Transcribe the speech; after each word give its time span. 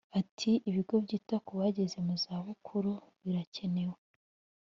Ati 0.19 0.51
“Ibigo 0.69 0.95
byita 1.05 1.35
ku 1.45 1.51
bageze 1.59 1.97
mu 2.07 2.13
zabukuru 2.23 2.91
birakenewe 3.23 3.97